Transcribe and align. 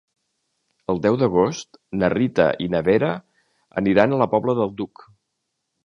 El 0.93 1.01
deu 1.03 1.17
d'agost 1.23 1.77
na 1.99 2.11
Rita 2.15 2.49
i 2.67 2.71
na 2.77 2.83
Vera 2.91 3.13
aniran 3.83 4.17
a 4.19 4.23
la 4.25 4.33
Pobla 4.37 4.61
del 4.63 4.79
Duc. 4.83 5.07